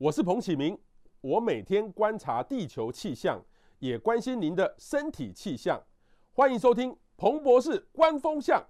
[0.00, 0.78] 我是彭启明，
[1.20, 3.38] 我每天观察地球气象，
[3.80, 5.78] 也关心您的身体气象。
[6.32, 8.64] 欢迎收听彭博士观风向。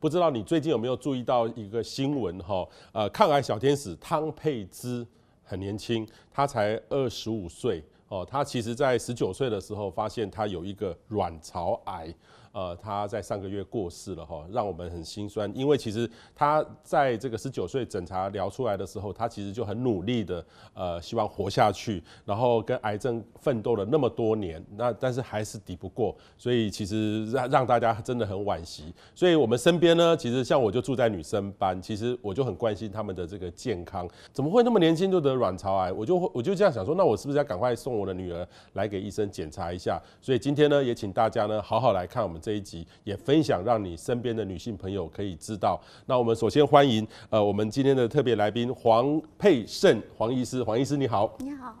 [0.00, 2.38] 不知道你最近有没有注意到一个新闻？
[2.38, 5.06] 哈，呃，抗癌小天使汤佩兹
[5.42, 8.26] 很年轻，她才二十五岁哦。
[8.26, 12.14] 她其实在十九岁的时候发现她有一个卵巢癌。
[12.52, 15.50] 呃，他在上个月过世了哈，让我们很心酸。
[15.54, 20.44] 因为其实他在这个十九岁诊查疗出来的时候，他其实就很努力的，
[20.74, 28.92] 呃，希望活下去，然后跟癌症奋斗了那么多年，那但是还是抵不过，所以其实让让大家真的很惋惜。
[29.14, 35.92] 所以我们身边呢，其实像我就住在女生班，其实我就很关心他们的这个健康，怎么会那么年轻就得卵巢癌？
[35.92, 40.02] 我就我就这样想说，那我是不是要赶快送我的女儿来给医生检查一下？
[40.20, 42.39] 所以今天呢，也请大家呢好好来看我们。
[42.40, 45.80] 这一集也分享，让你身边的女性朋友可以知道。
[46.06, 51.36] 那我们首先欢迎呃，我们今天的特别来宾黄佩胜黄医师，黄医师你好。
[51.38, 51.74] 你好。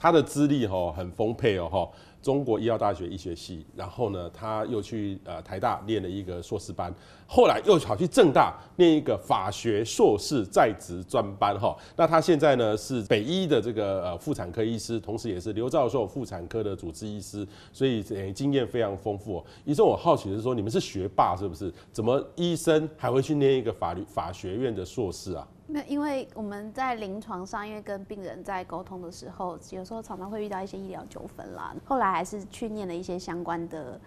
[0.00, 1.88] 他的资历哈很丰沛哦哈。
[2.22, 6.92] 中国医药大学医学系，然后呢，他又去呃台大念了一个硕士班，
[7.26, 11.74] 后来又跑去政大念一个法学硕士在职专班哈。
[11.96, 19.38] 那他现在呢是北医的这个呃妇产科医师，同时也是刘教授妇产科的主治医师，所以呃经验非常丰富。
[19.38, 21.72] 哦医生，我好奇的是说，你们是学霸是不是？
[21.90, 25.48] 怎么医生还会去念一个法律法学院的硕士啊？
[25.72, 31.72] 那因为我们在临床上，因为跟病人在沟通的时候，有时候常常会遇到一些医疗纠纷啦。
[31.84, 34.00] 后来还是去念了一些相关的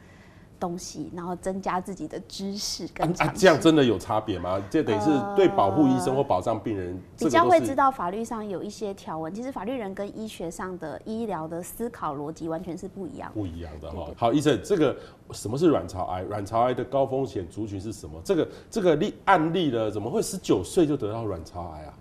[0.63, 3.13] 东西，然后增加自己的知识跟啊。
[3.19, 4.63] 啊，这样真的有差别吗？
[4.69, 9.33] 这等于是对保护医生或保障病人，比较会知道法律上有一些条文。
[9.33, 13.29] 其实法律人跟医学上的医疗的思考逻辑完全是不一样。
[13.33, 14.07] 不一样的哈。
[14.15, 14.95] 好，医生，这个
[15.31, 16.21] 什么是卵巢癌？
[16.21, 18.21] 卵巢癌的高风险族群是什么？
[18.23, 21.93] 这个这个例案例呢，怎么会十九岁就得到卵巢癌啊？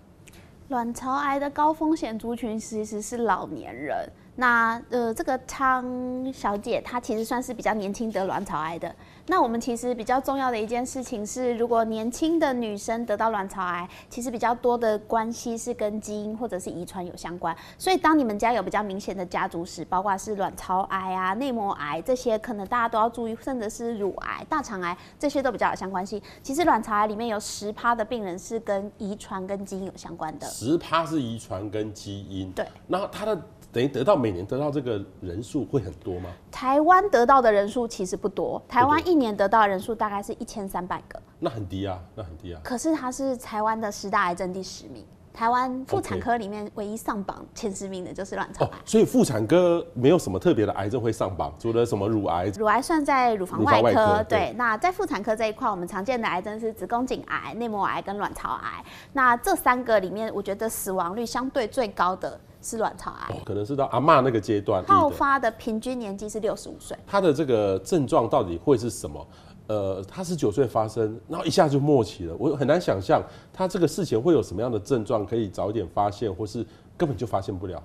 [0.69, 4.09] 卵巢癌的高风险族群其实是老年人。
[4.35, 8.93] 那呃，这个汤小姐她其实算是比较年轻得卵巢癌的。
[9.27, 17.55] 那我们其实比较重要的一件事情是，如果年轻的女生得到卵巢癌，其实比较多的关系是跟基因或者是遗传有相关。
[17.77, 26.21] 所以当你们家有比较明显的家族史，包括是卵巢癌啊、内膜癌这些，可能大家都要注意，甚至是乳癌、大肠癌这些都比较有相关性。
[26.41, 30.47] 其实卵巢癌里面有十趴的病人是跟遗传跟基因有相关的。
[30.47, 32.51] 十趴是遗传跟基因。
[32.51, 32.67] 对。
[32.87, 33.39] 那它的。
[33.73, 36.29] 等于得到每年得到这个人数会很多吗？
[36.51, 42.61] 台湾得到的人数其实不多，台湾一年得到的人数大概是一千三百个，那很低啊，那很低啊。
[42.63, 48.77] 可是它是台湾的十大癌症第十名，台湾妇产科里面唯一上榜前十名的就是卵巢癌。
[48.85, 52.45] 所以妇产科没有什么特别的癌症会上榜，除了什么乳癌。
[52.55, 54.53] 乳癌算在乳房外科，对。
[54.55, 58.85] 那在妇产科这一块，我们常见的癌症是子宫颈癌、内膜癌跟卵巢癌。
[59.13, 62.39] 那这三个里面，我觉得死亡率相对最高的。
[62.63, 66.97] 是卵巢癌，可能是到阿妈那个阶段，好发的平均年纪是六十五岁。
[67.05, 69.27] 他的这个症状到底会是什么？
[69.67, 73.21] 呃，他十九岁发生，然后一下就末期了，我很难想象
[73.53, 76.65] 他这个事前会有什么样的症状可以早一点发现，或是
[76.97, 77.83] 根本就发现不了。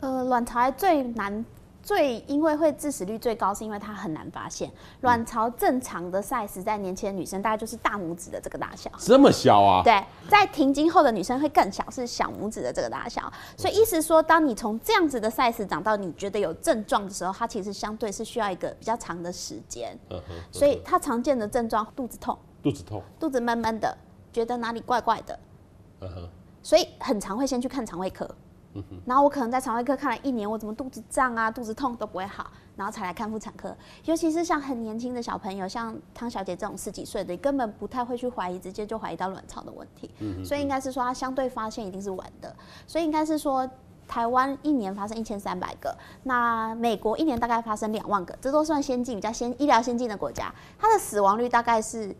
[0.00, 1.44] 呃，卵巢癌最难。
[1.82, 4.70] 最因为会致死率最高，是因为它很难发现。
[5.00, 9.82] 卵巢正常的 size 在年轻的女生大概就是大拇指的这个大小，这么小啊？
[9.82, 13.30] 对，在停经后的女生会更小，是小拇指的这个大小。
[13.56, 19.98] 所以意思说，当你从这样子的 size 长到你觉得有症状的时候，它其实相对是需要一个比较长的时间。
[20.52, 23.96] 所以它常见的症状，肚子痛，肚子痛，肚子闷闷的，
[24.32, 25.38] 觉得哪里怪怪的。
[26.62, 28.28] 所以很常会先去看肠胃科。
[29.04, 33.76] 然后我可能在肠胃科看了一年，我怎么肚子胀啊、肚子痛都不会好，然后才来看妇产科。
[34.04, 40.10] 尤其是像很年轻的小朋友，像汤小姐这种十几岁的，根本不太会去怀疑，直接就怀疑到卵巢的问题。
[40.20, 42.54] 嗯所以应该是说，它相对发现一定是晚的。
[42.86, 43.68] 所以应该是说，
[44.08, 52.14] 台湾一年发生一千三百个，那美国一年大概发生两万个，这都算先进、比较先医疗先进的国家，它的死亡率大概是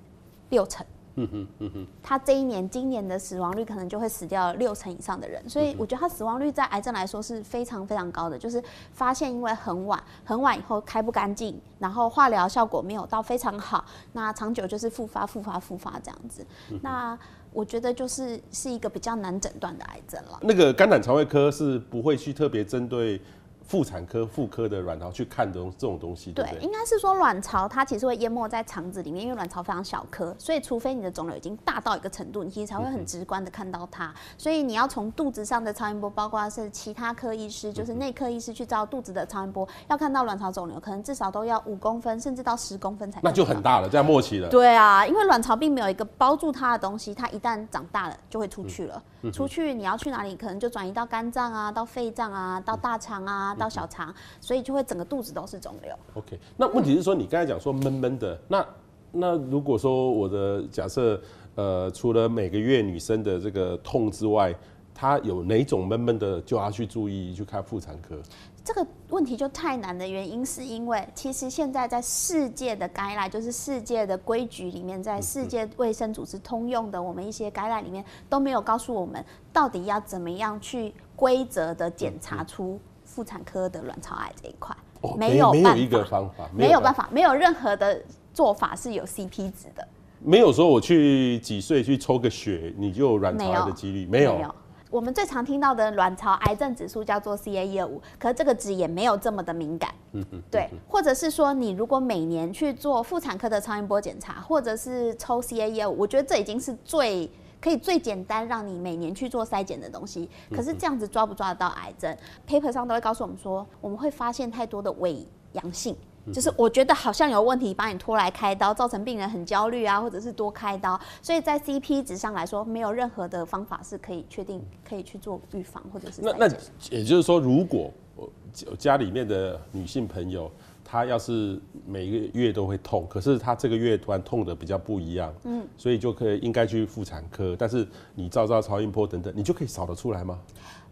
[0.50, 0.84] 六成。
[1.16, 16.46] 嗯哼，嗯哼，他这一年，今年的死亡率可能就会死掉六成以上的人，所以我觉得他死亡率在癌症来说是非常非常高的，就是发现因为很晚，很晚以后开不干净，然后化疗效果没有到非常好，那长久就是复发、复发、复发这样子。
[16.81, 17.19] 那
[17.52, 20.38] 我觉得就是是一个比较难诊断的癌症了。
[20.40, 23.20] 那个肝胆肠胃科是不会去特别针对
[23.67, 26.59] 妇产科、妇科的卵巢去看这种这种东西，对不对？
[26.59, 34.06] 对，应该是说卵巢它其实会淹没在肠子里面，因为卵巢非常小颗，所以除非你的肿瘤已经大到一个程度，你其实才会很直观的看到它。
[34.06, 43.20] 嗯、所以你要从肚子上的超音波，包括是其他科医师，就是内科医师去照肚子的超音波，要看到卵巢肿瘤，可能至少都要五公分，甚至到十公分才。
[43.23, 44.49] 那就很大了，这样末期了。
[44.49, 49.03] 对啊，因为卵巢并没有一个包住它的东西，它一旦长大了就会出去了。
[49.23, 50.35] 嗯、出去你要去哪里？
[50.35, 54.14] 可能就转移到肝脏啊，到肺脏啊，到大肠啊，到小肠。
[54.40, 55.94] 所以就会整个肚子都是肿瘤。
[56.14, 58.66] OK，那问题是说，你刚才讲说闷闷的，那
[59.10, 61.20] 那如果说我的假设，
[61.54, 64.54] 呃，除了每个月女生的这个痛之外，
[64.94, 68.16] 她有哪种闷闷的就要去注意去看妇产科？
[68.64, 79.22] 这个问题就太难的原因是因为，其实现在在世界的 guideline，就是世界的规矩里面，在世界卫生组织通用的我们一些 guideline 里面都没有告诉我们
[79.52, 82.78] 到底要怎么样去规则的检查出。
[83.12, 89.87] 妇产科的卵巢癌这一块，哦，没有没有一个方法，没有办法，没有任何的做法是有 CP 值的。
[90.19, 94.37] 没有说我去几岁去抽个血，你就有卵巢癌的几率没有。
[94.37, 94.55] 没有。
[94.88, 99.91] 我们最常听到的卵巢癌症指数叫做 CA 一二五，可是这个值也没有这么的敏感。
[100.12, 100.43] 嗯嗯。
[100.50, 107.31] 对，或者是说你如果每年去做妇产科的超音波检查，或者是抽 CA 一二五，我觉得这已经是最。
[107.62, 112.14] 可以最简单让你每年去做筛检的东西，可是这样子抓不抓得到癌症
[112.44, 115.97] ？paper 上都会告诉我们说，我们会发现太多的伪阳性，
[116.32, 121.00] 就是我觉得好像有问题，把你拖来开刀，造成病人很焦虑啊，或者是多开刀。
[121.23, 126.20] 所以在 CP 值上来说，没有任何的方法是可以确定可以去做预防或者是。
[126.20, 126.49] 那那
[126.91, 128.29] 也就是说，如果我
[128.76, 130.50] 家里面的女性朋友。
[130.92, 137.56] 他要是每个月都会痛，可是他这个月突然痛的比较不一样，嗯，所以就可以应该去妇产科。
[137.58, 140.38] 但是你照照超音波等等，你就可以扫得出来吗？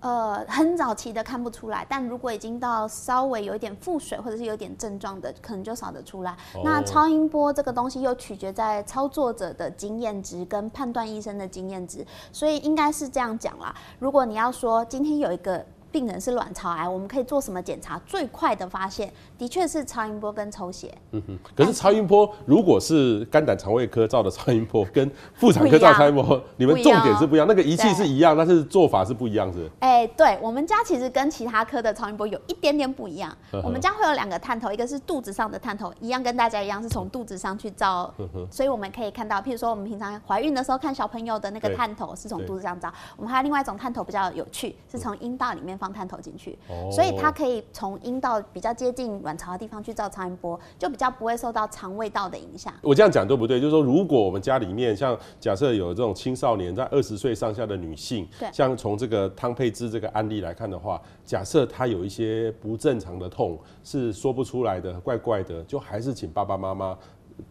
[0.00, 6.32] 呃，很早期的看不出来，但如果已经到稍微有一点腹水或者是有点症状的，可能就扫得出来。
[6.55, 6.62] 哦。
[6.64, 12.02] 那超音波这个东西又取决在操作者的经验值跟判断医生的经验值，
[12.32, 13.76] 所以应该是这样讲啦。
[13.99, 15.62] 如果你要说今天有一个。
[15.93, 18.01] 病人是卵巢癌，我们可以做什么检查？
[18.07, 20.93] 最快的发现的确是超音波跟抽血。
[21.13, 29.69] 嗯哼，可是超音波如果是肝胆肠胃科照的超音波，跟妇产科照超音波，你们重点是不一样，那个仪器是一样，但是做法是不一样，是？
[29.81, 33.37] 哎，对，我们家其实跟其他科的超音波有一点点不一样。
[33.65, 38.13] 我们家会有两个探头，一个是肚子上的探头，一样跟大家一样是从肚子上去照，
[38.51, 42.93] 所以我们可以看到，譬如说我们平常怀孕的时候看小朋友的那个探头是从肚子上照。
[43.17, 45.80] 我们还有另外一种探头比较有趣，是从阴道里面。
[45.81, 46.59] 放探头进去，
[46.93, 52.73] 所以它可以从阴道比较接近卵巢的地方去照超音波，就比较不会受到肠胃道的影响。
[52.82, 53.59] 我这样讲对不对？
[53.59, 66.97] 就是说，如果我们家里面像假设有这种青少年在二十岁上下的女性，对，像从这个汤佩芝这个案例来看的话，假设她有一些不正常的痛是说不出来的，怪怪的，就还是请爸爸妈妈。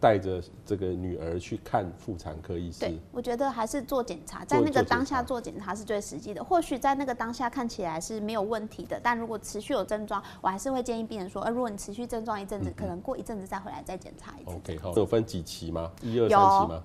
[0.00, 6.42] 带着这个女儿去看妇产科医师，对，我觉得还是做检查，在那个当下做检查是最实际的。
[6.42, 14.50] 或许在那个当下看起来是没有问题的，但如果持续有症状，我还是会建议病人说，呃，如果你持续症状一阵子，可能过一阵子再回来再检查一次。
[14.56, 15.90] OK，好，有分几期吗？
[16.02, 16.82] 一二三期吗？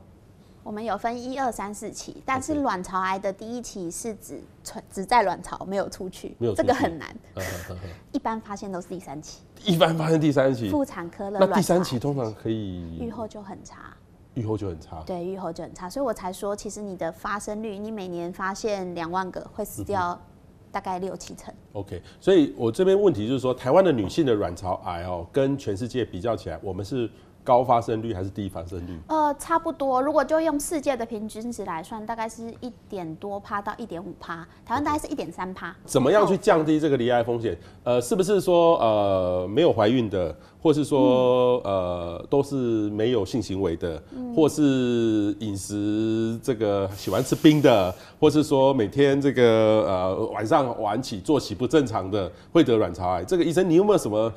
[0.66, 4.42] 我们有分一二三四期，但是卵巢癌的第一期是指
[4.90, 7.16] 只在卵巢没有出去，没有出去，这个很难。
[8.12, 9.44] 一般发现都是第三期。
[9.64, 10.68] 一般发现第三期。
[10.72, 13.96] 妇产科的那第三期通常可以预后就很差。
[14.34, 15.04] 预后就很差。
[15.06, 20.20] 对，预后就很差，所以我才说，其实你的发生率，你每年发现两万个，会死掉
[20.72, 21.54] 大概六七成。
[21.74, 27.08] OK，所以我这边问题就是说，台湾的女性的卵巢癌哦，跟全世界比较起来，我们是。
[27.46, 29.00] 高发生率还是低发生率？
[29.08, 30.02] 呃，差不多。
[30.02, 34.46] 如果就用世界的平均值来算，大概是一点多趴到一点五趴。
[34.66, 35.74] 台湾大概是一点三趴。
[35.86, 37.56] 怎么样去降低这个离癌风险？
[37.84, 40.36] 呃，是不是说呃没有怀孕的？
[40.66, 42.56] 或是说，呃，都是
[42.90, 44.02] 没有性行为的，
[44.36, 49.44] 或是饮食这个喜欢吃冰的， 或是说每天这个
[49.88, 53.24] 呃晚上晚起作息不正常的，会得卵巢癌。
[53.24, 54.34] 这个医生，你有没有什么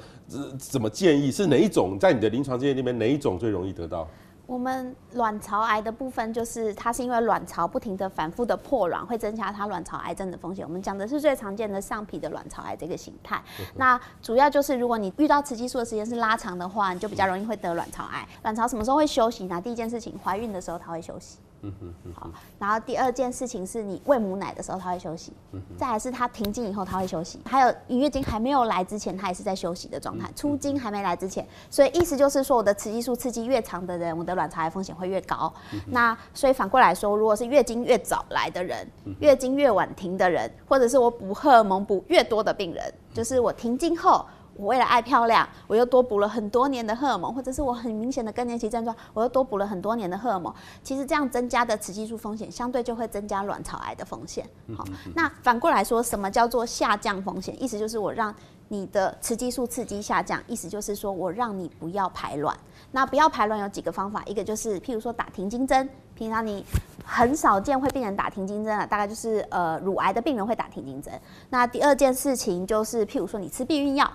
[0.59, 1.31] 怎么建议？
[1.31, 4.07] 是哪一种在你的临床经验里面哪一种最容易得到？
[4.49, 10.65] 我们卵巢癌的部分，就是它是因为卵巢不停的反复的破卵，会增加它卵巢癌症的风险。
[10.67, 13.43] 我们讲的是最常见的上皮的卵巢癌这个形态。
[13.77, 18.27] 那主要就是如果你遇到雌激素的时间是拉长的话，你就比较容易会得卵巢癌。
[18.43, 19.61] 卵巢什么时候会休息呢？
[19.61, 21.37] 第一件事情，怀孕的时候它会休息。
[21.63, 35.53] 嗯哼，好，然后第二件事情是你喂母奶的时候他会休息，嗯、再来是他停经以后他会休息，还有你月经还没有来之前他也是在休息的状态，初经还没来之前，所以意思就是说我的雌激素刺激越长的人，我的卵巢癌风险会越高。
[35.73, 38.87] 嗯、那所以反过来说，如果是月经越早来的人，
[39.19, 44.25] 月经越晚停的人，或者是我补荷尔蒙补越多的病人，就是我停经后。
[44.59, 50.53] 我为了爱漂亮，我又多补了很多年的荷尔蒙，或者是我很明显的更年期症状，我又多补了很多年的荷尔蒙。
[50.83, 54.45] 其实这样增加的雌激素风险，相对就会增加卵巢癌的风险。
[54.77, 54.85] 好，
[55.15, 57.61] 那反过来说，什么叫做下降风险？
[57.63, 58.35] 意思就是我让
[58.67, 62.57] 你的雌激素刺激下降，意思就是说我让你不要排卵。
[62.91, 66.65] 那不要排卵有几个方法，一个就是譬如说打停经针，平常你
[67.05, 71.13] 很少见会病人打停经针啊，大概就是呃乳癌的病人会打停经针。
[71.51, 74.11] 那第二件事情就是譬如说你吃避孕药。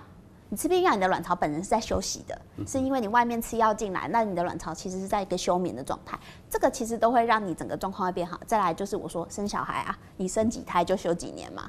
[0.54, 6.16] 你吃避孕药，你的卵巢本人是在休息的，是因为你外面吃药进来，那你的卵巢其实是在一个休眠的状态，
[6.48, 8.38] 这个其实都会让你整个状况会变好。
[8.46, 11.68] 再来就是我说生小孩啊，你生几胎就休几年嘛，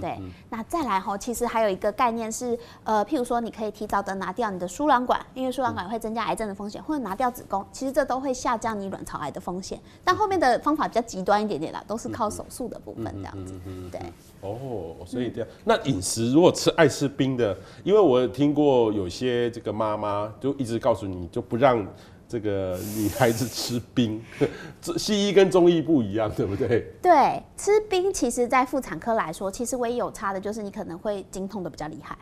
[0.00, 0.18] 对。
[0.48, 9.78] 那再来吼，其实还有一个概念是，呃，譬如说你可以提早的拿掉你的输卵管，因为输卵管会增加癌症的风险，或者拿掉子宫，其实这都会下降你卵巢癌的风险。
[10.02, 13.60] 但后面的方法比较极端一点点啦，都是靠手术的部分这样子，
[13.90, 14.00] 对。
[14.40, 21.86] 哦，所以这样，那饮食如果吃爱吃冰的，因为我有听过有些这个妈妈就一直告诉你，就不让
[22.28, 24.22] 这个 女孩子吃冰。
[24.96, 26.86] 西医跟中医不一样，对不对？
[27.02, 32.16] 对，吃冰其实，在妇产科来说，其实唯一有差的就是你可能会经痛的比较厉害。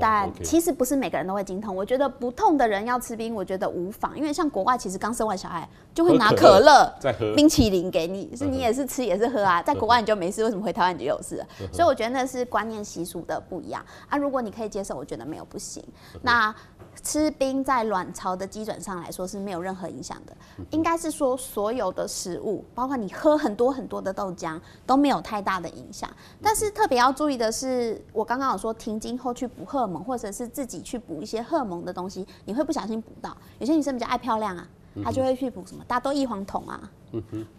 [0.00, 6.92] 但其实不是每个人都会经痛，我觉得不痛的人要吃冰，我觉得无妨，因为像国外其实刚生完小孩就会拿可乐、
[7.34, 11.44] 冰淇淋给你，是你也是吃也是喝啊，在国外你就没事，为什么回台湾你就有事？
[11.72, 14.16] 所以我觉得那是观念习俗的不一样啊。
[14.16, 15.82] 如果你可以接受，我觉得没有不行。
[16.22, 16.54] 那。
[17.02, 20.36] 吃冰在卵巢的基准上来说是没有任何影响的，
[20.70, 26.10] 应该是说所有的食物，包括你喝很多很多的豆浆都没有太大的影响。
[26.42, 33.36] 但是特别要注意的是，我刚刚有说停经后去补荷尔蒙，或者是自己去补一些荷尔蒙的东西，你会不小心补到。
[33.58, 34.66] 有些女生比较爱漂亮啊。
[35.02, 36.90] 他就会去补什么大豆异黄酮啊，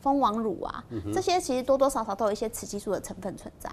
[0.01, 3.69] 蜂王乳啊，这些其实多多少少都有一些雌激素的成分存在。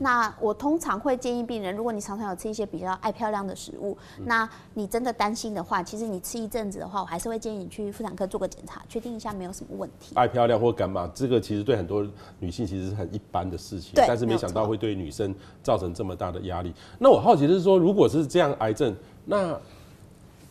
[0.00, 10.14] 那我通常会建议病人，如果你常常有吃一些比较爱漂亮的食物，那你真的担心的话，其实你吃一阵子的话，我还是会建议你去妇产科做个检查，确定一下没有什么问题。
[10.14, 12.06] 爱漂亮或干嘛，这个其实对很多
[12.38, 16.72] 女性其实是很一般的事情，但是没想到会对女生造成这么大的压力。
[16.98, 18.94] 那我好奇的是说，如果是这样癌症，
[19.24, 19.58] 那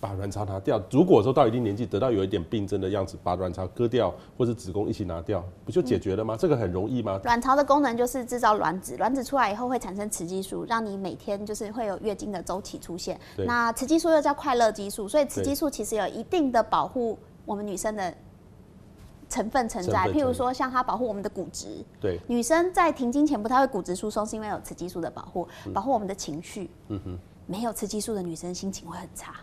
[0.04, 6.36] 把卵巢拿掉，如果说到一定年纪得到有一点病症的样子，把卵巢割掉或者子宫一起拿掉，不就解决了吗？
[6.36, 7.18] 嗯、这个很容易吗？
[7.24, 13.18] 卵巢的功能就是制造卵子，卵子出来以后会产生雌激素，让你每天就是会有月经的周期出现。
[13.38, 18.14] 那雌激素又叫快乐激素，所以雌激素其实有一定的保护我们女生的
[19.30, 20.12] 成分存在。
[20.12, 21.82] 譬如说，像它保护我们的骨质。
[22.02, 26.70] 对，女生在停经前不太会骨质疏松，是因为有雌激素的保护，保护我们的情绪。
[26.90, 27.18] 嗯哼，
[27.48, 29.36] 没有雌激素的女生心情会很差。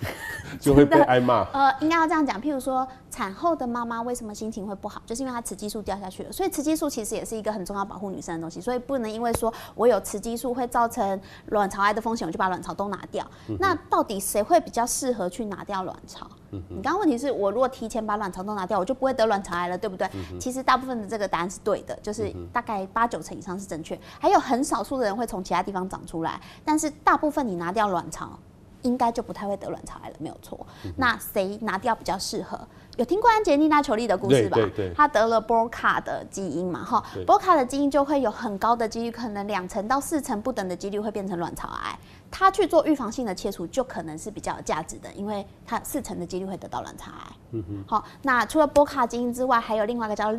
[0.60, 1.44] 就会被挨骂。
[1.52, 2.40] 呃，应该要这样讲。
[2.40, 6.32] 譬如说，产后的妈妈为什么心情会不好，就是因为她雌激素掉下去了。
[6.32, 8.60] 所以雌激素其实也是一个很重要保护女生的东西。
[8.60, 13.26] 所以不能因为说我有雌激素会造成卵巢癌的风险，我就把卵巢都拿掉。
[13.48, 16.26] 嗯、那到底谁会比较适合去拿掉卵巢？
[16.50, 20.06] 嗯、你刚刚问题是我如果提前把卵巢都拿掉，我就不会得卵巢癌了，对不对？
[20.14, 23.98] 嗯、其实大部分的这个答案是对的，就是大概八九成以上是正确。
[24.20, 28.38] 还有很少数的人会从其他地方长出来，但是大部分你拿掉卵巢。
[28.82, 30.66] 应该就不太会得卵巢癌了，没有错。
[30.84, 32.58] 嗯、那谁拿掉比较适合？
[32.98, 34.56] 有听过安杰丽娜·裘丽的故事吧？
[34.56, 34.94] 对对对。
[34.94, 41.98] 她得了 BRCA 的基因嘛，哈对，BRCA 的基因就会有很高的几率，可能两成到四成不等的几率会变成卵巢癌。
[42.30, 47.32] 她去做预防性的切除，就可能是比较有价值的，因为她四成的几率会得到卵巢癌。
[47.52, 47.84] 嗯哼。
[47.88, 50.30] 好，那除了 BRCA 基因之外，还有另外一个叫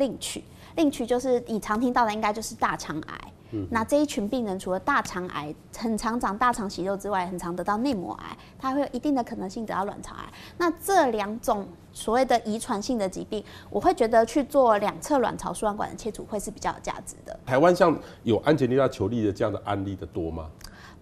[0.76, 3.20] Lynch，Lynch 就是你常听到的，应该就是大肠癌。
[3.70, 10.24] 那这一群病人除了大肠癌很常长大肠息肉之外，很常得到内膜癌，它会有一定的可能性得到卵巢癌。
[10.58, 17.38] 那这两种所谓的遗传性的疾病，我会觉得去做两侧卵巢输卵管的切除会是比较有价值的。
[17.46, 20.50] 台湾像有安吉丽娜·裘丽的这样的案例的多吗？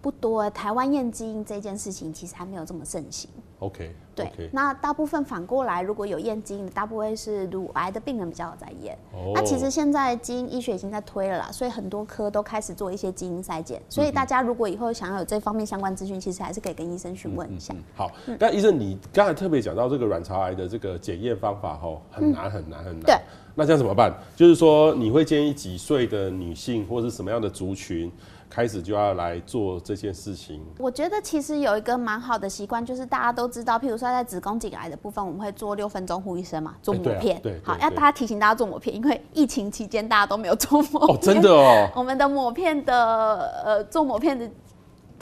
[0.03, 3.29] 不多，台湾验基因这件事情其实还没有这么盛行。
[3.59, 4.49] OK，对，okay.
[4.51, 8.97] 那大部分反过来，如果有验基因的，大部分是乳癌的病人比较有在验。
[9.13, 9.31] 哦。
[9.33, 13.81] 那其实现在基因医学已经在推了啦，所以很多科都开始做一些基因筛检。
[13.87, 17.73] 所以大家如果以后想要有这方面相关资讯，其实还是可以跟医生询问一下。
[17.73, 23.03] 嗯嗯嗯、好，那、嗯、医生，你刚才特别讲到这个卵巢癌的这个检验方法，吼，很难很难很难。
[23.05, 23.15] 对。
[23.55, 24.11] 那这样怎么办？
[24.35, 28.11] 就是说，你会建议几岁的女性或是什么样的族群
[28.53, 30.59] 开始就要来做这件事情？
[30.77, 37.35] 我觉得其实有一个蛮好的习惯，就是大家都知道，譬如说在子宫颈癌的部分，我们会做六分钟护医生嘛，做抹片。
[37.37, 41.15] 欸对好，要大家提醒大家做抹片，因为疫情期间大家都没有做抹片。
[41.15, 41.89] 哦，真的哦。
[41.97, 44.47] 我们的抹片的呃，做抹片的。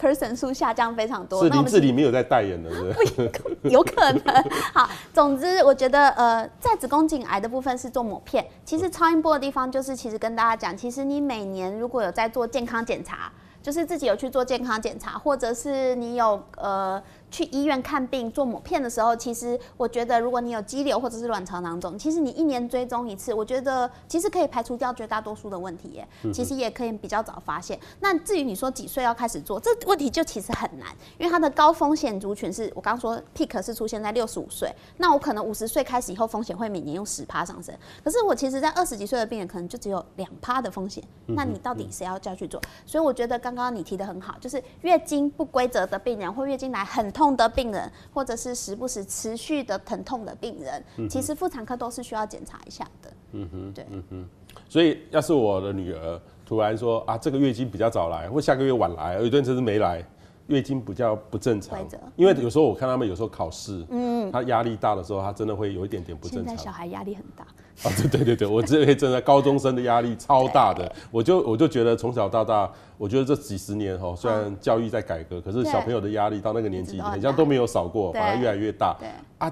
[0.02, 3.32] Person 数下降非常多，是林志玲没有在代言的，是不是？
[3.70, 4.44] 有可能。
[4.74, 8.46] 好，总之我觉得，呃，在子宫颈癌的部分是做抹片。
[8.66, 13.32] 其实超音波的地方就是，其实跟大家讲，其实你每年如果有在做健康检查，
[13.62, 17.02] 就是自己有去做健康检查，或者是你有呃。
[17.32, 26.08] 去医院看病做抹片的时候，其实我觉得，如果你有肌瘤或者是卵巢囊肿，其实你一年追踪一次，我觉得其实可以排除掉绝大多数的问题耶。
[26.34, 27.80] 其实也可以比较早发现。
[28.02, 37.74] 那至于你说几岁要开始做，这问题就其实很难，因为它的高风险族群是我刚刚说 peak 是出现在六十五岁，那我可能五十岁开始以后风险会每年用十趴上升。
[38.04, 42.62] 可是我其实在二十几岁的病人可能就只有两趴的风险，那你到底谁要叫去做？
[42.86, 53.14] 所以我觉得刚刚你提的很好，就是月经不规则的病人或月经来很痛的病人，或者是时不时持续的疼痛的病人，嗯、其实妇产科都是需要检查一下的。
[53.34, 54.30] 嗯哼，对，嗯哼。
[54.68, 60.04] 所以要是我的女儿突然说啊，这个月经比较早来，或下个月晚来，有一段时间没来，
[60.52, 61.80] 月经比较不正常。
[62.16, 66.48] 因为有时候我看他们有时候考试，嗯，他压力大的时候，他真的会有一点点不正常。
[66.48, 67.44] 现在小孩压力很大。
[67.84, 78.96] 啊，对对对对，我这边真的高中生的压力超大的， 我就我就觉得从小到大，我觉得这几十年哈，虽然教育在改革，可是小朋友的压力到那个年纪好像都没有少过，反而越来越大。
[79.00, 79.08] 对
[79.40, 79.52] 啊，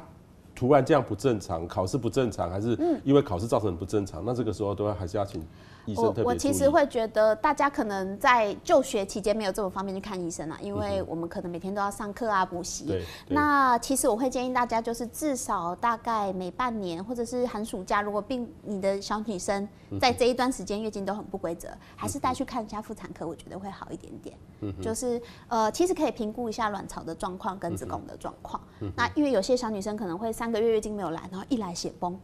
[0.59, 5.41] 突然这样不正常，考试不正常，还是因为考试造成不正常，那这个时候都要还是要请
[5.85, 6.03] 医生。
[6.03, 12.93] 我我其实会觉得，大家可能在就学期间没有这么方便去看医生啊，因为我们可能每天都要上课啊、补习。
[13.29, 19.65] 那其实我会建议大家，就是至少大概每半年或者是寒暑假，如果病你的小女生
[19.97, 24.35] 在这一段时间月经都很不规则，还是带去看一下妇产科，我觉得会好一点点。
[24.61, 28.61] 嗯就是呃，其实可以评估一下卵巢的状况跟子宫的状况。
[28.93, 32.19] 那因为有些小女生可能会三个月月经没有来，然后一来血崩。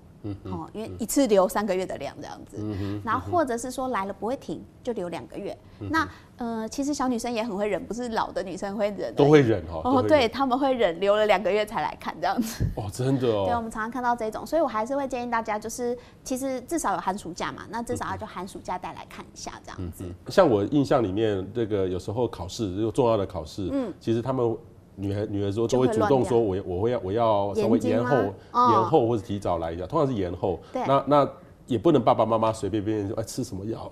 [0.45, 5.55] 哦，因为一次流三个月的量这样子，嗯、然后或者是说来了不会停，就流两个月。
[5.81, 9.81] 嗯、那呃，其实小女生也很会忍，不是老的女生会忍，都会忍哦。
[9.83, 12.65] 哦，对，他们会忍，流了两个月才来看这样子。
[12.75, 13.45] 哦，真的哦。
[13.47, 20.05] 对，我们常常看到这种，所以我还是会建议大家，就是其实至少有寒暑假嘛，那至少要就寒暑假带来看一下这样子。
[20.05, 24.57] 嗯、像我印象里面，这个有时候考试有重要的考试，嗯，其实他们。
[24.95, 30.59] 女孩女儿说都会主动说，我我会要我要稍微延后延后或者提早来一下，通常是延后。
[30.73, 31.29] 那那
[31.67, 33.91] 也不能爸爸妈妈随便便说哎吃什么药，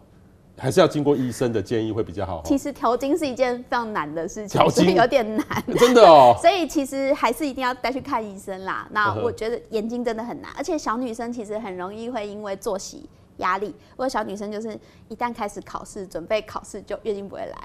[0.57, 2.41] 还是要经过医生的建议会比较好。
[2.45, 5.45] 其实调经是一件非常难的事情，调经有点难，
[5.77, 6.35] 真的哦。
[6.41, 8.87] 所以其实还是一定要带去看医生啦。
[8.91, 14.79] 那我觉得眼睛真的很难，而且小女生其实很容易会因为作息压力，或者小女生就是
[15.09, 17.57] 一旦开始考试准备考试就月经不会来。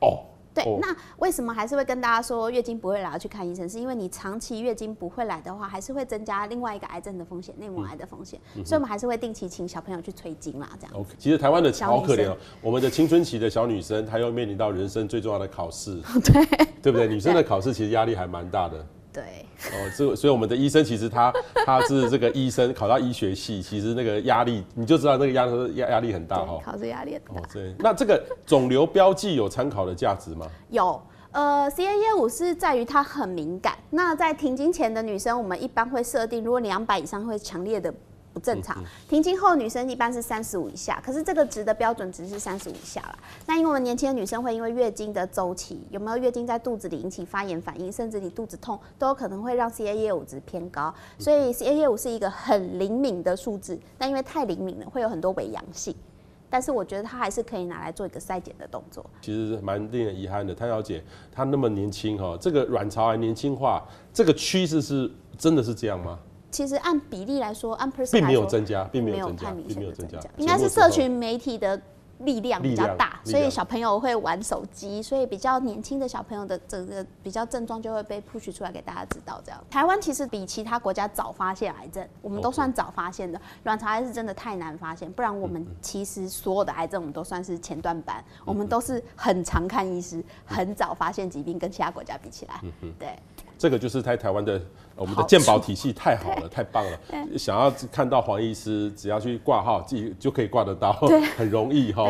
[0.00, 0.20] 哦。
[0.64, 3.68] 对，那为什么还是会跟大家说月经不会来要去看医生？
[3.68, 8.40] 是因为你长期月经不会来的话，还是会增加另外一个癌症的风险，内膜癌的风险。
[8.56, 10.94] 嗯、所以，我们还是会定期请小朋友去催经啦，这样。
[10.94, 16.44] OK，其实台湾的好可怜哦，我们的青春期的小女生，她又面临到人生最重要的考试， 对，
[16.82, 17.06] 对不对？
[17.06, 18.86] 女生的考试其实压力还蛮大的。
[19.16, 21.32] 对，哦，这所以我们的医生其实他
[21.64, 26.60] 他是这个医生，考到医学系，其实那个压力你就知道那个压压压力很大哈。
[26.62, 27.40] 考试压力很大。
[27.40, 27.74] 哦，对。
[27.78, 30.46] 那这个肿瘤标记有参考的价值吗？
[30.68, 31.00] 有，
[31.32, 33.74] 呃，CA 业务是在于它很敏感。
[33.88, 37.92] 那在停经前的女生，我们一般会设定，如果两百以上会强烈的。
[38.36, 43.18] 不正常，停经后女生一般是三十五以下，可是这个值的标准值是三十五以下了。
[43.46, 50.94] 那因为我们年轻的女生会因为月经的周期，有没有月经在肚子里引起发炎反应，甚至你肚子痛，都有可能会让 CA 业务值偏高。
[51.18, 55.96] 所以 CA 业务是一个很灵敏的数字，但因为太灵敏了，会有很多伪阳性。
[56.50, 59.02] 但是我觉得它还是可以拿来做一个筛检的动作。
[59.22, 66.18] 其实蛮令人遗憾的，谭小姐她那么年轻哈，这个卵巢癌年轻化，这个趋势是真的是这样吗？
[66.56, 71.78] 其实按比例来说，按并没有增加，并没有增加，并没有增加，应该是社群媒体的
[72.20, 79.38] 力量比较大，所以小朋友会玩手机，所以比较年轻的小朋友的整个比较症状就会被 push 出来给大家知道。
[79.44, 83.38] 这样，台湾其实比其他国家早发现癌症，我们都算早发现的。
[83.64, 92.62] 卵巢癌是真的太难发现，不然我们其实所有的癌症我们都算是前段班，我们都是很常看医师，很早发现疾病，跟其他国家比起来，
[92.98, 93.14] 对。
[93.58, 94.60] 这个就是在台湾的
[94.94, 96.98] 我们的健保体系太好了，太棒了。
[97.38, 100.92] 想要看到黄医师，只要去挂号，自己就可以挂得到，
[101.36, 102.04] 很容易哈。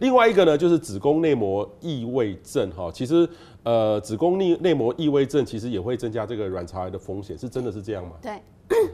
[0.00, 2.90] 另外一个呢，就是子宫内膜异位症哈。
[2.92, 3.28] 其实
[3.62, 8.12] 呃，子宫内内膜异位症其实也会增加这个卵巢癌的风险，是真的是这样吗？
[8.22, 8.32] 对。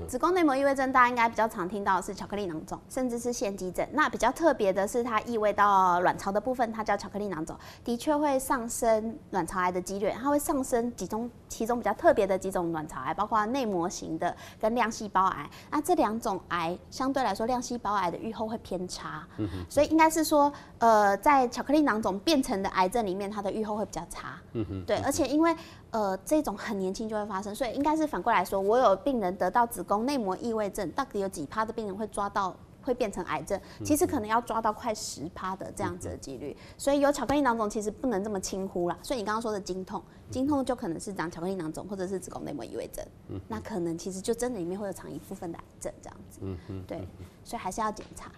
[0.07, 3.87] 子宫内膜异位症，大家应该比较常听到的是巧克力囊肿，甚至是腺肌症。
[3.93, 10.11] 那比较特别的是，它异位到卵巢的部分，它叫巧克力囊肿，的确会上升卵巢癌的几率。
[10.11, 15.49] 它会上升几种，其中比较特别的几种卵巢癌，包括内膜型的跟量细胞癌。
[15.71, 19.27] 那这两种癌相对来说，量细胞癌的预后会偏差。
[19.37, 19.67] 嗯哼。
[19.69, 24.39] 所以应该是说，呃，在巧克力囊肿变成的癌症里面，它的预后会比较差。
[24.53, 24.85] 嗯哼。
[24.85, 25.55] 对，而且因为
[25.91, 33.59] 呃这种很年轻就会发生，所以应该是反过来说，我有病人得到子宫内膜异位症，到底有几趴的病人会抓到会变成癌症？
[33.83, 36.57] 其实可能要抓到快十趴的这样子的几率。
[36.77, 38.99] 所以有巧克力囊肿其实不能这么轻忽啦。
[39.03, 43.05] 所以你刚刚说的经痛，经痛就可能是长巧克力囊肿或者是子宫内膜异位症。
[43.49, 46.41] 那可能其实就真的里面会有藏一部分的癌症这样子。
[46.43, 46.85] 嗯嗯。
[46.87, 47.07] 对，
[47.45, 48.31] 所以还是要检查。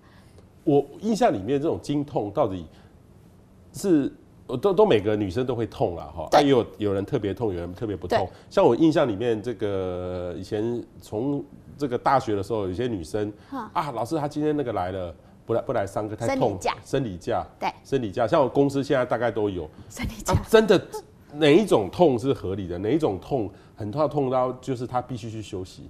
[0.63, 2.67] 我印象里面这种经痛到底
[3.73, 4.13] 是？
[4.57, 8.29] 都都每个女生都会痛啦，哈，但也有有人特别痛，有人特别不痛。
[8.49, 11.45] 像我印象里面，这个以前从
[11.77, 13.33] 这个大学的时候，有些女生
[13.73, 15.15] 啊，老师她今天那个来了，
[15.47, 18.27] 不来不来上课太痛，生理假，对，生理假。
[18.27, 20.81] 像我公司现在大概都有生理假，真的
[21.35, 22.79] 哪一种痛是合理的？
[22.79, 25.89] 哪一种痛很痛痛到就是她必须去休息？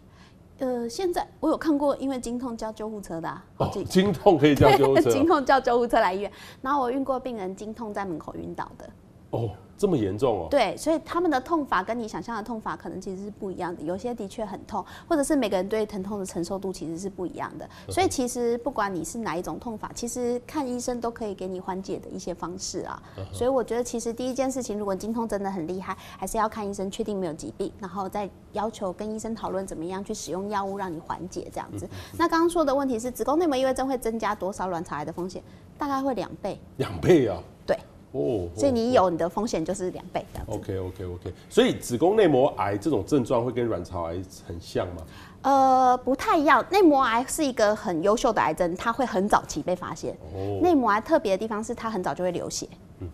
[0.61, 3.44] 呃，现在我有看过，因为经痛叫救护车的、啊。
[3.59, 5.09] 哦，经痛可以叫救护车。
[5.12, 8.90] 经痛叫救护车来医院，然后我运过病人经痛在门口晕倒的。
[9.31, 9.51] 哦。
[9.81, 10.49] 这么严重哦？
[10.51, 13.81] 对，所以他们的痛法跟你想象的痛法可能其实是不一样的。
[13.81, 17.66] 有些的确很痛，或者是每个人对疼痛的承受度其实是不一样的。
[17.88, 23.03] 所以其实不管你是哪一种痛法，其实看医生都可以给你缓解的一些方式啊。
[23.33, 31.88] 所以我觉得其实第一件事情，如果经痛真的很厉害，还是要看医生确定没有疾病，然后再要求跟医生讨论怎么样去使用药物让你缓解这样子。
[32.19, 35.43] 那刚刚说的问题是子宫内膜异位症会增加多少卵巢癌的风险？
[35.79, 36.61] 大概会两倍。
[36.77, 37.43] 两倍啊？
[37.66, 37.75] 对。
[38.12, 40.53] 哦，所以你有你的风险就是两倍这样子。
[40.53, 45.03] OK OK OK，所以子宫内膜癌这种症状会跟卵巢癌很像吗？
[45.42, 46.64] 呃，不太一样。
[46.70, 50.12] 内膜癌是一个很优秀的癌症，它会很早期被发现。
[50.35, 50.59] 哦。
[50.61, 52.68] 内膜癌特别的地方是它很早就会流血。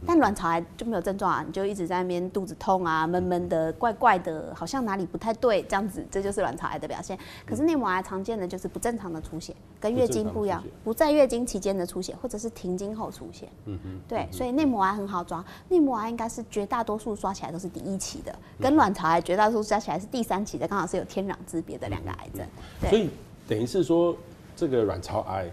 [0.06, 7.18] 但卵巢癌就没有症状啊，你就一直在那边肚子痛啊，闷闷的，怪怪的，好像哪里不太对，这样子，这就是卵巢癌的表现。
[7.46, 13.48] 可是内膜癌常见的就是不正常的出血，跟月经不一样，不在月经期间的出血，或者是停经后出血。
[13.66, 14.00] 嗯哼。
[14.08, 22.46] 对，所以内膜癌很好抓，内膜癌应该是绝大多数抓起来都是第一期的，跟卵巢癌绝大多数抓起来是第三期的，刚好是有天壤之别的两个癌症。
[22.80, 22.90] 对。
[22.90, 23.10] 所以
[23.48, 24.16] 等于是说，
[24.56, 25.48] 这个卵巢癌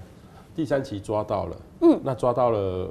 [0.55, 2.89] 第三期抓到了，嗯，那抓到了。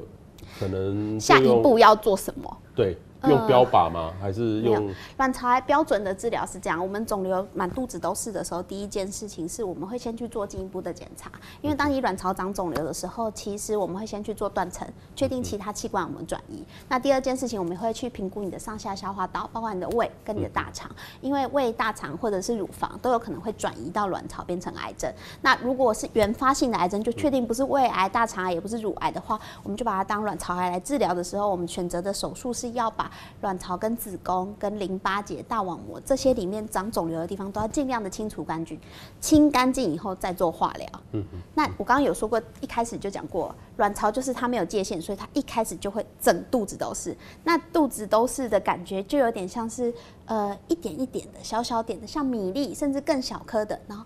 [0.58, 2.56] 可能下一步要做什么？
[2.74, 2.96] 对。
[3.28, 4.12] 用标靶吗？
[4.12, 6.80] 呃、还是用卵巢癌标准的治疗是这样。
[6.80, 11.30] 我们肿瘤满肚子都是的时候，第一件事情是我们会先去做进一步的检查，
[11.60, 16.64] 因为当你卵巢长肿瘤的时候，其实我们会先去做断层，确定其他器官我们转移。
[16.88, 25.12] 那第二件事情，我们会去评估你的上下消化道，包括你的胃跟你的大肠，因为胃、大肠或者是乳房都有可能会转移到卵巢变成癌症。
[25.40, 38.78] 那如果是原发性的癌症，就确定不是胃癌、大肠癌，也不是乳癌的话，我们就把它当卵巢癌来治疗的时候，我们选择的手术是要把卵巢跟子宫跟淋巴结、大网膜这些里面长肿瘤的地方都要尽量的清除干净，
[39.20, 40.88] 清干净以后再做化疗。
[41.12, 41.40] 嗯嗯。
[41.54, 47.16] 那我刚刚有说过，一开始就讲过，卵巢就是它没有界限，所以它一开始就会整肚子都是。
[47.42, 49.92] 那肚子都是的感觉，就有点像是
[50.26, 54.04] 呃一点一点的小小点的，像米粒甚至更小颗的，然后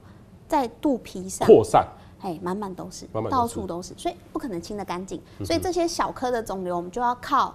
[0.49, 1.87] 在肚皮上扩散，
[2.21, 5.21] 哎，满满都是，到处都是，所以不可能清得干净。
[5.45, 7.55] 所以这些小颗的肿瘤，我们就要靠。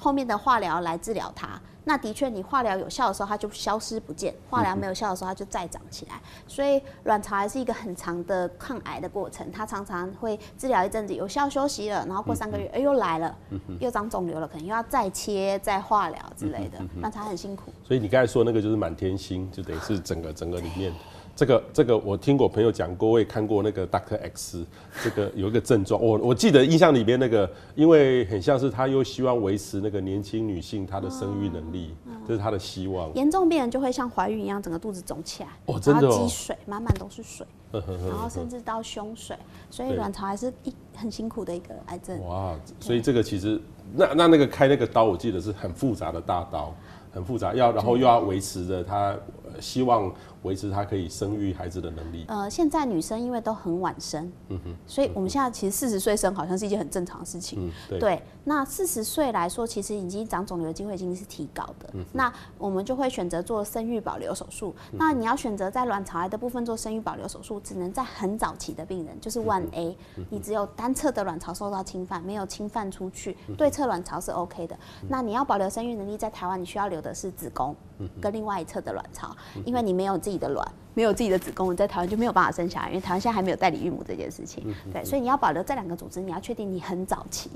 [0.00, 6.18] 后面的化疗来治疗它，那的确你化疗有效的时候，它就消失不见；化疗没有效的时候，它就再长起来。
[6.48, 13.36] 所以卵巢还是一个很长的抗癌的过程，它常常会治疗一阵子有效休息了，然后过三个月，哎又来了，
[13.78, 17.70] 又长肿瘤了，可能又要再切再化疗之类的，卵巢很辛苦。
[17.84, 20.90] 所以你刚才说那个就是满天星，就等于是整个整个里面。
[21.36, 24.66] 这个这个我听过朋友讲过，我也看过那个 Doctor X，
[25.02, 31.94] 这个 有一个症状，我我记得印象里边那个，因为很像是他又希望维持那个年轻女性她的生育能力，
[32.28, 33.10] 这是他的希望。
[33.14, 39.34] 严重病人就会像怀孕一样，整个肚子肿起来，哦，真的哦，积水，满满都是水，然后甚至到胸水，
[39.70, 42.20] 所以卵巢还是一很辛苦的一个癌症。
[42.26, 43.58] 哇，所以这个其实
[43.94, 46.74] 那那那个开那个刀，我记得是很复杂的大刀，
[47.14, 49.16] 很复杂，要然后又要维持着他
[49.58, 50.12] 希望。
[50.42, 52.24] 维持她可以生育孩子的能力。
[52.28, 57.66] 呃，现在女生因为都很晚生，嗯哼，所以我们现在其实四十岁生好像是一件很正常的事情。
[57.66, 57.98] 嗯，对。
[57.98, 61.90] 对，那四十岁来说，其实已经长肿瘤的机会已经是提高的。
[61.92, 64.74] 嗯，那我们就会选择做生育保留手术。
[64.92, 64.98] 嗯。
[64.98, 74.74] 那你要选择在卵巢癌的部分做生育保留手术，只能在很早期的病人，就是 one A，嗯，你只有单侧的卵巢受到侵犯，没有侵犯出去，对侧卵巢是 OK 的。
[75.02, 75.08] 嗯。
[75.08, 77.76] 那你要保留生育能力，在台湾你需要留的是子宫
[78.20, 79.36] 跟另外一侧的卵巢，
[79.66, 84.64] 因为你没有自自己的卵，没有自己的子宫，你在台湾就没有办法生小孩，因为台湾现在还没有代理孕母这件事情。
[84.92, 87.50] 对，所以你要保留这两个组织，你要确定你很早期。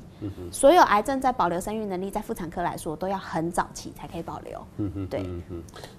[0.51, 4.61] 所有癌症在保留生育能力，在妇产科来说都要很早期才可以保留。
[5.09, 5.25] 对。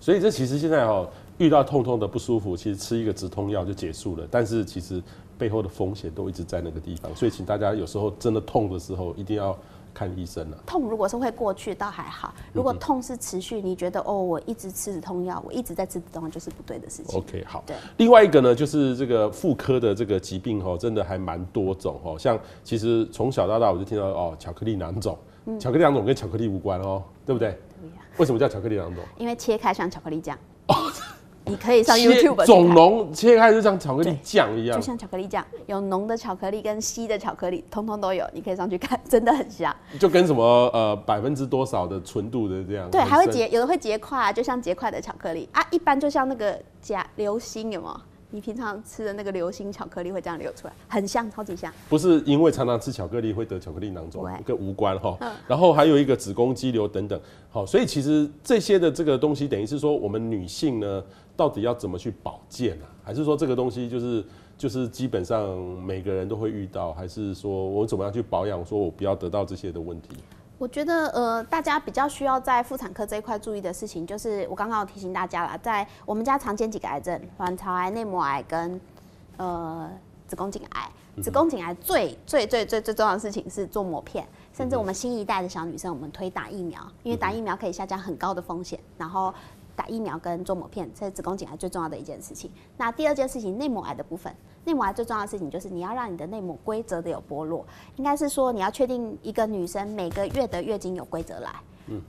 [0.02, 4.28] 所以这其实现在哦，遇到痛痛的不舒服，其实吃一个止痛药就结束了。
[4.30, 5.02] 但是其实
[5.38, 9.58] 背后的风险都一直在那个地方，所以请大家有时候真的痛的时候，一定要。
[9.96, 10.58] 看医生了。
[10.66, 17.18] 痛如果是会过去，倒还好；如果痛是持续，你觉得哦，我一直吃止痛药，我一直在吃止痛药，就是不对的事情。
[17.18, 17.64] OK，好。
[17.66, 17.76] 对。
[17.98, 22.20] 另外一个呢，就是这个妇科的这个疾病哦，真的还蛮多种哦。
[22.20, 27.58] 像其实从小到大我就听到哦，巧克力囊肿，嗯、巧克力囊肿跟巧克力无关哦，对不对？
[27.80, 27.96] 对呀。
[28.18, 29.04] 为什么叫巧克力囊肿？
[29.18, 30.38] 因为切开像巧克力酱。
[31.46, 31.50] 哦。
[31.50, 38.26] 你可以上 YouTube 总浓切开就像巧克力酱一样，就像巧克力酱，有浓的巧克力跟稀的巧克力，通通都有。
[38.34, 39.76] 你可以上去看， 真的很像。
[40.00, 42.90] 就跟什么呃百分之多少的纯度的这样。
[42.90, 45.66] 对，还会结，有的会结块啊，就像结块的巧克力啊。
[45.72, 48.02] 一般就像那个假流星，有没有？
[48.32, 51.72] 你平常吃的那个流心巧克力会这样流出来，很像，超级像。
[51.88, 55.16] 不是因为常常吃巧克力会得巧克力囊肿，跟无关哈。
[55.22, 57.18] 嗯、然后还有一个子宫肌瘤等等，
[57.50, 61.02] 好，所以其实这些的这个东西，等于是说我们女性呢，
[61.36, 62.86] 到底要怎么去保健啊？
[63.04, 64.26] 还是说这个东西就是
[64.58, 66.94] 就是基本上每个人都会遇到？
[66.94, 68.66] 还是说我怎么样去保养？
[68.66, 70.10] 说我不要得到这些的问题？
[70.58, 78.80] 我觉得呃，大家比较需要在妇产科这一块注意的事情，就是我刚刚有提醒大家了，在我们家常见几个癌症，卵巢癌、内膜癌跟
[79.38, 79.90] 呃
[80.28, 80.90] 子宫颈癌。
[81.22, 89.34] 子宫颈癌最最最最最重要的事情是做膜片，甚至我们新一代的小女生，我们推打疫苗，因为打疫苗可以下降很高的风险，然后。
[89.76, 92.50] 打疫苗跟做抹片，这是子宫颈癌最重要的一件事情。
[92.78, 94.34] 那第二件事情，内膜癌的部分，
[94.64, 97.66] 内膜癌最重要的事情就是你要让你的内膜规则的有剥落，
[97.98, 101.52] 应该是说你要确定一个女生每个月的月经有规则来。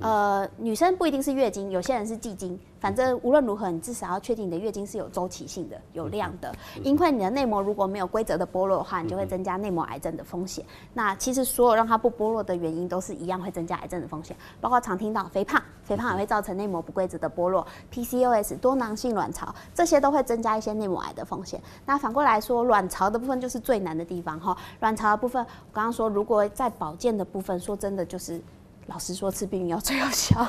[0.00, 2.58] 呃，女生不一定是月经，有些人是季经。
[2.78, 6.54] 反正无论如何，你至少要确定你的月经是有周期性的、有量的。
[6.82, 10.64] 因为你的内膜如果没有规则的剥落的话，你就会增加内膜癌症的风险。
[10.92, 21.60] 那其实所有让它不剥落的原因，都是一样会增加癌症的风险，包括常听到肥胖，肥胖也会造成内膜不规则的剥落；PCOS 多囊性卵巢，这些都会增加一些内膜癌的风险。
[21.86, 24.56] 那反过来说，卵巢的部分就是最难的地方哈。
[24.80, 28.40] 卵巢的部分，我刚刚说，如果在保健的部分，说真的就是。
[28.86, 30.46] 老实说，吃避孕药最有效。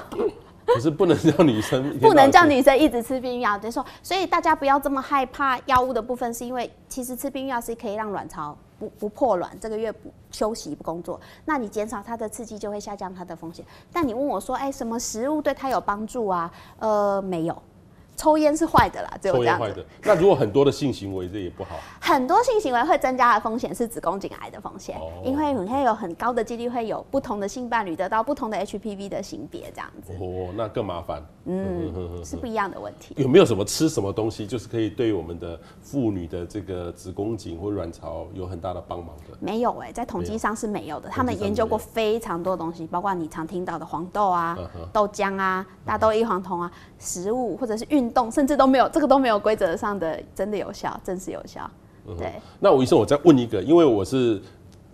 [0.66, 3.58] 可是不能叫女生，不能叫女生一直吃避孕药。
[3.58, 13.66] 等于说，所以大家不要这么害怕药物的部分，是因为其实吃避孕药是可以让卵巢不不破卵，这个月不休息不工作，那你减少它的刺激就会下降它的风险。
[13.94, 16.52] 但你问我说，哎、欸，什么食物对它有帮助啊？
[16.80, 17.62] 呃，没有。
[18.18, 19.86] 抽烟是坏的啦，只有这样子。
[20.04, 21.78] 那如果很多的性行为，这也不好。
[22.02, 30.14] 很多性行为会增加的风险是子宫颈癌的风险，哦、因为你会有很高的几率会有不同的性伴侣得到不同的 HPV 的性别这样子。
[30.20, 31.24] 哦，那更麻烦。
[31.46, 33.14] 嗯，呵呵呵是不一样的问题。
[33.18, 39.38] 有没有什么吃什么东西，就是可以对我们的妇女的这个子宫颈或卵巢有很大的帮忙的？
[39.40, 41.08] 没有哎、欸，在统计上是没有的。
[41.08, 44.58] 有他们研究过非常多东西，包括你常听到的黄豆啊、
[44.92, 48.90] 豆浆啊、大豆异黄酮啊，食物或者是运动，甚至都没有。
[48.90, 51.70] 这个都没有规则上的真的有效，真实有效。
[52.18, 54.42] 对，那吴医生，我再问一个，因为我是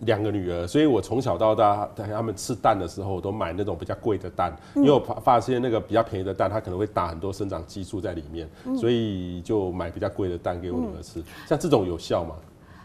[0.00, 11.22] 两个女儿，所以我从小到大，他们吃蛋的时候，我都买那种比较贵的蛋，因为我发发现那个比较便宜的蛋，它可能会打很多生长激素在里面，所以就买比较贵的蛋给我女儿吃。
[11.46, 12.34] 像这种有效吗？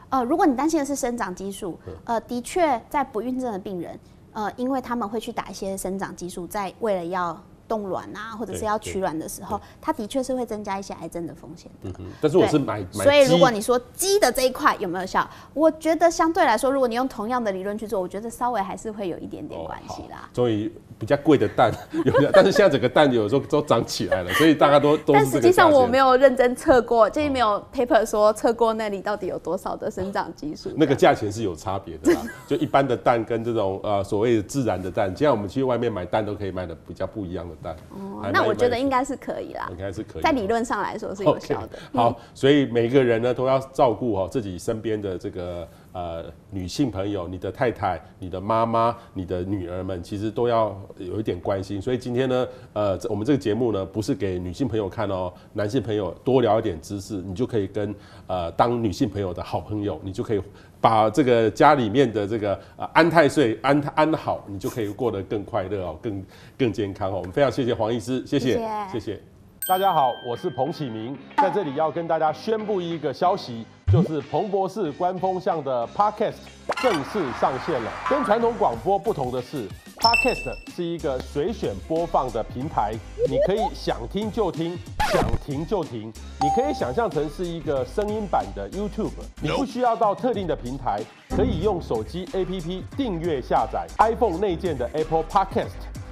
[0.10, 4.00] 呃，如果你担心的是生长激素，呃，的确在不孕症的病人，
[4.34, 7.36] 呃，因为他们会去打一些生长激素，在为了要。
[7.70, 11.90] 冻卵啊，或者是要取卵的时候，它的确是会增加一些癌症的风险的。
[12.00, 12.08] 嗯。
[12.20, 20.28] 但是我是买，买所以如果你说鸡的这一块有没有效，我觉得相对来说，如果你用同样的理论去做，我觉得稍微还是会有一点点关系啦。
[20.34, 21.72] 所以比较贵的蛋？
[22.34, 25.14] 但是现在整个蛋有时候都涨起来了，所以大家都都。
[25.14, 30.70] 但实际上我没有认真测过，就是没有 paper 说测过那里到底有多少的生长激素。
[30.76, 37.76] 那个价钱是有差别的啦， 就一般的蛋跟这种呃所谓的自然的蛋，现在我们去外面买蛋都可以买的比较不一样的蛋。
[37.92, 41.78] 哦，那我觉得应该是可以啦，应该是可以，在理论上来说是有效的。
[41.94, 51.82] Okay, 好，所以每个人呢都要照顾好自己身边的这个呃女性朋友，你的太太、你的妈妈、你的女儿们，其实都要有一点关心。
[51.82, 57.94] 所以今天呢，呃，我们这个节目呢不是给女性朋友看哦，男性朋友多聊一点知识，你就可以跟
[58.28, 60.42] 呃当女性朋友的好朋友，你就可以。
[60.82, 66.26] 把这个家里面的这个呃安太岁安安好，你就可以过得更快乐哦，更
[66.58, 67.18] 更健康哦。
[67.18, 68.90] 我们非常谢谢黄医师，谢谢谢谢。
[68.94, 69.22] 谢谢
[69.68, 76.36] 大家好，我是彭启明，在这里要跟大家宣布一个消息，就是彭博士官风向的 Podcast
[76.82, 77.92] 正式上线了。
[78.10, 82.94] 跟传统广播不同的是，Podcast 是一个随选播放的平台，
[83.28, 84.78] 你可以想听就听。
[85.12, 89.10] 想停就停，你可以想象成是一个声音版的 YouTube，
[89.42, 91.02] 你不需要到特定的平台，
[91.36, 95.72] 可以用手机 APP 订阅下载 iPhone 内建的 Apple Podcast，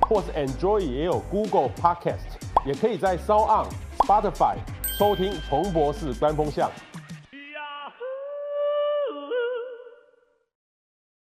[0.09, 2.25] 或是 Android 也有 Google Podcast，
[2.65, 3.67] 也可以在 SoundOn、
[3.99, 4.55] Spotify
[4.97, 6.71] 收听彭博士观风向。